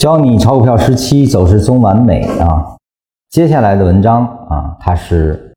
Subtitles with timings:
[0.00, 2.64] 教你炒股票十七走势中完美啊！
[3.28, 5.54] 接下来的文章啊，它是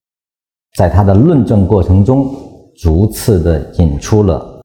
[0.75, 2.29] 在它的论证过程中，
[2.75, 4.61] 逐次的引出了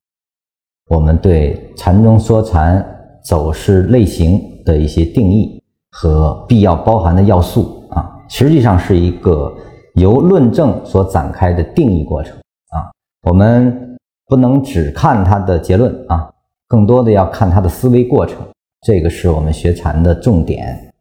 [0.91, 2.85] 我们对禅中说禅
[3.25, 9.55] 走势类型的一些定义和必要包含的要素啊，实际上是一个
[9.95, 12.37] 由论证所展开的定义过程
[12.71, 12.91] 啊。
[13.29, 16.29] 我们不能只看它的结论啊，
[16.67, 18.39] 更多的要看它的思维过程。
[18.83, 20.93] 这个是我们学禅的重点。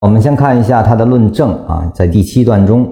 [0.00, 2.86] 我们先看一下它的论证啊，在第七段中，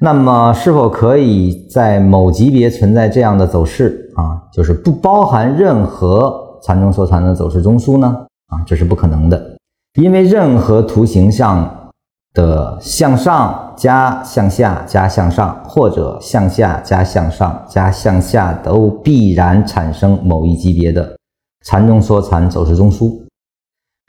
[0.00, 4.42] 那么是否可以在某级别存在这样的走势啊？
[4.52, 8.26] 就是不包含任何禅中说禅的走势中枢呢？
[8.48, 9.56] 啊，这是不可能的，
[10.00, 11.90] 因为任何图形上
[12.34, 21.16] 的向上加向下加向上，或者向下加向上加向下，都必然产生某一级别的。
[21.64, 23.22] 禅中说禅走势中枢，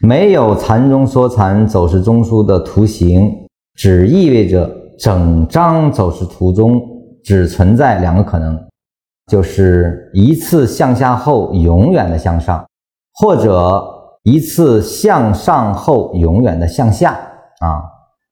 [0.02, 3.32] 没有禅中说禅走势中枢的图形，
[3.76, 6.82] 只意味着整张走势图中
[7.24, 8.60] 只存在两个可能，
[9.32, 12.66] 就是一次向下后永远的向上，
[13.14, 13.84] 或者
[14.24, 17.12] 一次向上后永远的向下。
[17.60, 17.84] 啊，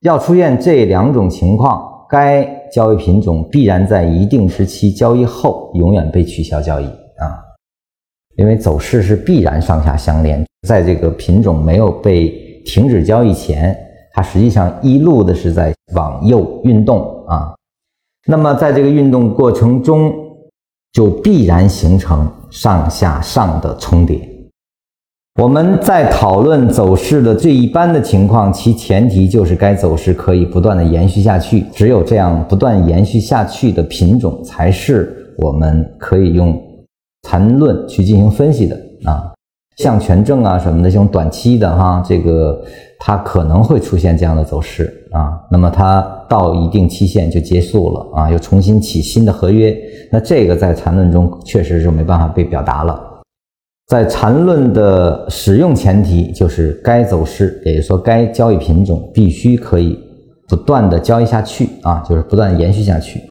[0.02, 2.44] 要出现这两种情况，该
[2.74, 6.86] 交易品种必然在一定时期交易后永远被取消交易。
[6.86, 7.51] 啊。
[8.42, 12.30] 因为走势是必然上下相连，在这个品种没有被
[12.66, 13.78] 停止交易前，
[14.14, 17.53] 它实际上一路的是在往右运动啊。
[18.25, 20.12] 那么在这个运动过程中，
[20.92, 24.28] 就必然形成上下上的重叠。
[25.39, 31.62] 我们在讨论走势的最一般的情况，其前提就是该走势可以不断的延续下去。
[31.72, 36.59] 只有这样不断延续下去的品种，才是我们可以用。
[37.28, 39.32] 缠论去进行分析的啊，
[39.78, 42.62] 像权证啊什么的这种短期的哈，这个
[43.00, 45.40] 它可能会出现这样的走势啊。
[45.52, 49.76] 那么它到一定期限就结束了啊，又重新起新的合约。
[50.12, 53.00] 那这个在缠论中确实是没办法被表达了。
[53.88, 60.00] 在缠论的使用前提就是该走势，也就是说该交易品种必须可以
[60.48, 63.22] 不断的交易下去啊，就是不断延续下去。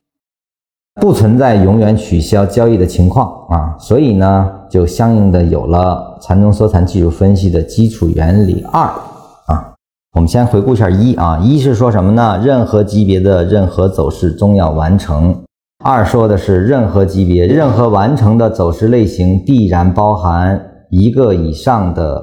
[1.00, 9.72] 不存在永远取消交易的情况啊，所以呢，就相应的有了禅中说禅技术分析的基础原理二啊。
[10.12, 12.38] 我们先回顾一下一啊，一是说什么呢？
[12.44, 15.34] 任何级别的任何走势终要完成。
[15.82, 22.22] 二说的是任何级别任何完成的走势类型必然包含一个以上的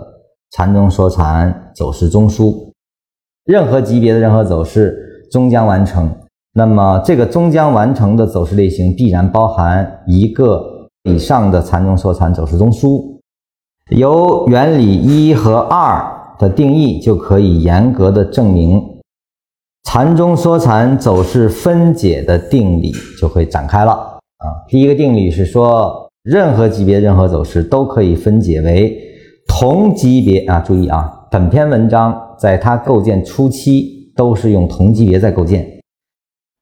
[0.51, 2.53] 禅中说禅走势中枢。
[3.43, 6.11] 任何级别的任何走势终将完成。
[6.57, 13.19] 那么，这个终将完成的走势类型必然包含一个以上的残中说禅走势中枢。
[13.91, 16.03] 由原理一和二
[16.39, 18.81] 的定义就可以严格的证明，
[19.83, 22.91] 禅中说禅走势分解的定理
[23.21, 24.65] 就会展开了啊。
[24.67, 28.97] 第一个定理是说，任何级别任何走势都可以分解为
[29.47, 30.59] 同级别啊。
[30.61, 35.76] 注意啊，本篇文章在它构建初期都是用同级别在构建。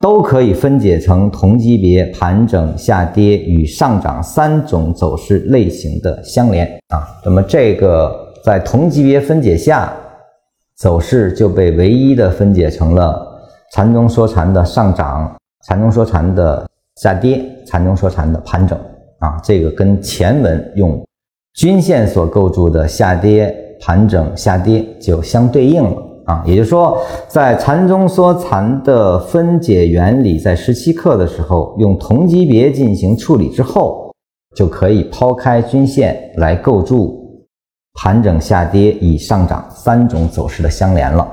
[0.06, 7.08] 都可以分解成同级别盘整、下跌与上涨三种走势类型的相连啊。
[7.26, 9.92] 那么这个在同级别分解下，
[10.78, 13.20] 走势就被唯一的分解成了
[13.72, 18.78] 禅中说禅的上涨、禅中说禅的下跌、禅中说禅的盘整
[19.18, 19.42] 啊。
[19.44, 21.04] 这个跟前文用
[21.56, 23.52] 均线所构筑的下跌、
[23.82, 25.98] 盘整、下跌就相对应了。
[26.26, 26.98] 啊，也就是说，
[27.28, 34.12] 在禅中说禅的分解原理，在十七课的时候，用同级别进行处理之后，
[34.56, 37.46] 就可以抛开均线来构筑
[37.94, 41.28] 盘整、下跌与上涨三种走势的相连了。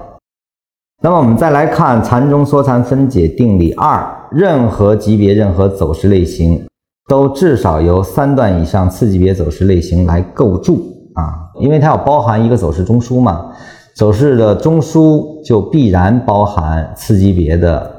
[1.03, 6.63] 那么，我们再来看禅中说禅分解定理二：任何级别、任何走势类型，
[7.09, 10.83] 都至少由三段以上次级别走势类型来构筑
[11.15, 13.51] 啊，因为它要包含一个走势中枢嘛。
[13.95, 17.91] 走势的中枢就必然包含次级别的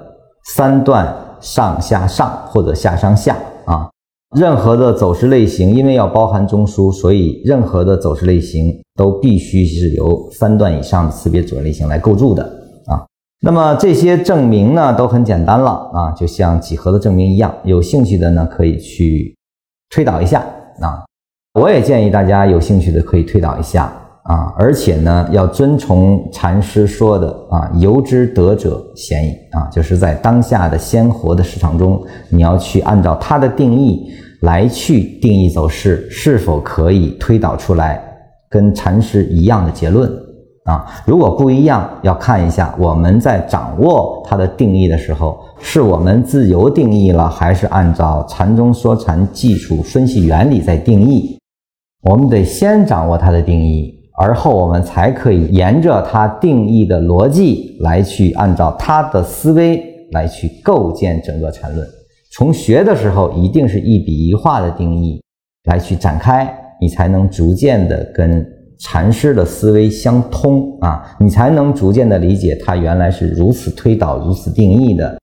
[0.46, 3.90] 三段上下上或者下上下啊。
[4.36, 12.44] 任何的走势类型，因为要包含中枢，所以任何的走势类型都必须是由三段以上的次别走势类型来构筑的
[12.88, 13.06] 啊。
[13.42, 17.54] 那么这些证明呢，都很简单了啊，就像几何的证明一样。
[17.64, 19.36] 有兴趣的呢，可以去
[19.92, 20.40] 推导一下
[20.80, 21.06] 啊。
[21.60, 23.94] 我也建议大家有兴趣的可以推导一下。
[24.24, 34.10] 啊，而且呢，要遵从禅师说的啊，“由之得者鲜矣”啊，就是在当下的鲜活的市场中，你要去按照他的定义
[34.42, 38.02] 来去定义走势，是否可以推导出来
[38.50, 40.10] 跟禅师一样的结论。
[40.64, 40.86] 啊。
[41.06, 51.38] 如果不一样，要看一下我们在掌握它的定义的时候，是我们自由定义了，还是按照禅中说禅技术分析原理在定义。
[52.04, 61.88] 我们得先掌握它的定义，而后我们才可以沿着它定义的逻辑来去按照它的思维来去构建整个禅论。
[62.32, 65.22] 从学的时候，一定是一笔一画的定义
[65.66, 68.46] 来去展开，你才能逐渐的跟
[68.80, 75.18] 禅师的思维相通啊，你才能逐渐的理解他原来是如此推导、如此定义的。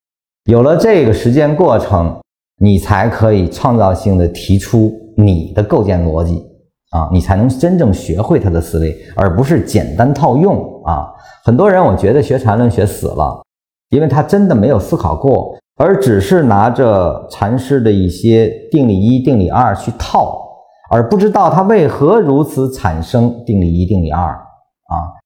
[0.50, 2.16] 有了这个实践过程，
[2.60, 6.42] 你才可以创造性的提出你的构建逻辑
[6.90, 11.08] 啊，你才能真正学会他的思维，而不是简单套用啊。
[11.44, 13.42] 很多人我觉得学禅论学死了，
[13.90, 15.56] 因为他真的没有思考过。
[15.76, 20.38] 而只是拿着禅师的一些定理一、定理二去套，
[20.90, 25.16] 而不知道它为何如此产生定理一、定理二啊，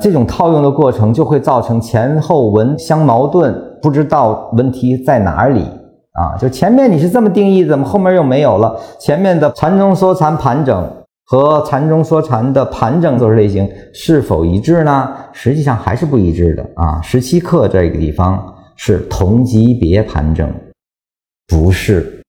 [0.00, 3.52] 这种套用的过程就会造成前后文相矛盾，
[3.82, 5.64] 不知道问题在哪里
[6.12, 6.36] 啊？
[6.38, 8.78] 就前面你是这么定义，怎么后面又没有了？
[9.00, 10.88] 前面的禅中说禅盘整
[11.28, 15.14] 和禅中说禅的盘整走势类型是否一致呢？
[15.32, 17.00] 实际上还是不一致的啊！
[17.02, 18.54] 十七课这个地方。
[18.80, 20.48] 是同级别盘整，
[21.48, 22.22] 不是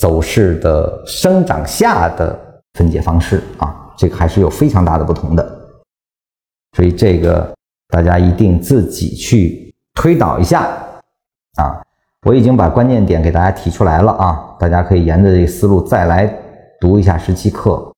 [0.00, 2.36] 走势的生长下的
[2.74, 5.48] 分解方式啊，这个还是有非常大的不同的，
[6.76, 7.54] 所以这个
[7.88, 10.62] 大家一定自己去推导一下
[11.54, 11.80] 啊。
[12.26, 16.26] 我已经把关键点给大家提出来了啊，大家可以沿着这个思路再来
[16.80, 17.91] 读一下十七课。